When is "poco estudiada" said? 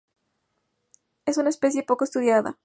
1.83-2.57